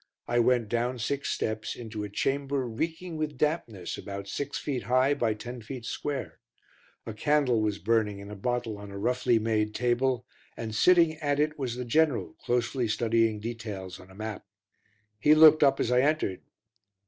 [0.27, 5.13] I went down six steps into a chamber reeking with dampness about six feet high
[5.13, 6.39] by ten feet square;
[7.05, 10.25] a candle was burning in a bottle on a roughly made table,
[10.57, 14.43] and, sitting at it, was the General closely studying details on a map.
[15.19, 16.41] He looked up as I entered.